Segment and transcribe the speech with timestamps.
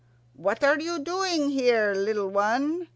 [0.33, 2.87] "What are you doing here, little one?"